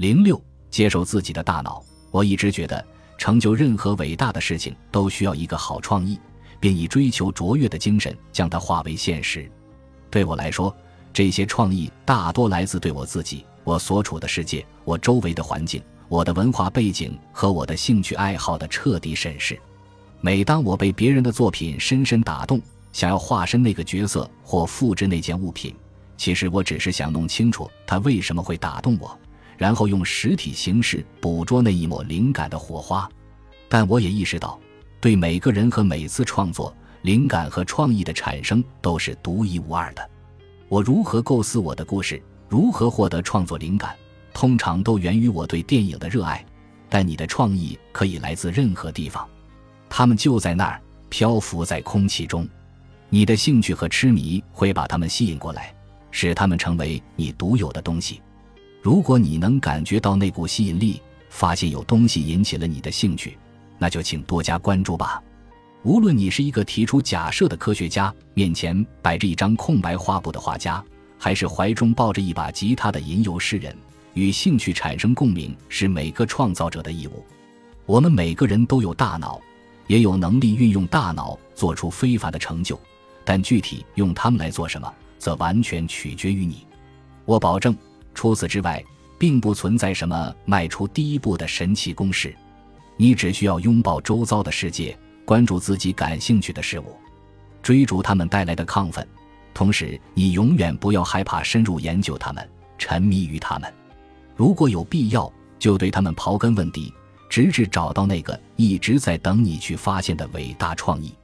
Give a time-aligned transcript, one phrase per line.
[0.00, 1.84] 零六，接受自己的大脑。
[2.10, 2.82] 我一直觉得，
[3.18, 6.18] 成就任何伟大的事情都需要一个好创意，
[6.58, 9.46] 并以追求卓越的精神将它化为现实。
[10.10, 10.74] 对我来说，
[11.12, 19.60] 这些创意大多来自对我自己、我所处的世界、我周围的环境、我的文化背景和我的兴趣爱好的彻底审视。
[20.22, 22.58] 每当我被别人的作品深深打动，
[22.94, 25.76] 想要化身那个角色或复制那件物品，
[26.16, 29.14] 其实我只是想弄清楚它为什么会打动我，
[29.60, 33.06] 然后用实体形式捕捉那一抹灵感的火花。
[33.68, 34.58] 但我也意识到，
[35.02, 40.10] 对每个人和每次创作，灵感和创意的产生都是独一无二的。
[40.70, 43.94] 我如何构思我的故事，如何获得创作灵感，
[44.32, 46.42] 通常都源于我对电影的热爱。
[46.88, 49.28] 但你的创意可以来自任何地方，
[49.90, 52.48] 它们就在那儿漂浮在空气中。
[53.10, 55.74] 你的兴趣和痴迷会把它们吸引过来，
[56.10, 58.22] 使它们成为你独有的东西。
[58.82, 63.36] 如果你能感觉到那股吸引力，发现有东西引起了你的兴趣，
[63.78, 65.22] 那就请多加关注吧。
[65.82, 70.82] 无论你是一个提出假设的科学家，面前摆着一张空白画布的画家，
[71.18, 73.76] 还是怀中抱着一把吉他的吟游诗人，
[74.14, 77.24] 与兴趣产生共鸣是每个创造者的义务。
[77.86, 79.40] 我们每个人都有大脑，
[79.86, 82.78] 也有能力运用大脑做出非凡的成就。
[83.24, 86.66] 但具体用它们来做什么，则完全取决于你。
[87.24, 87.76] 我保证，
[88.20, 88.84] 除此之外，
[89.16, 92.36] 并不存在什么迈出第一步的神奇公式。
[92.98, 96.94] 你只需要拥抱周遭的世界，关注自己感兴趣的事物，
[97.62, 99.08] 追逐他们带来的亢奋。
[99.54, 102.46] 同时，你永远不要害怕深入研究他们，
[102.76, 103.72] 沉迷于他们。
[104.36, 106.92] 如果有必要，就对他们刨根问底，
[107.30, 111.14] 直至找到那个一直在等你去发现的伟大创意。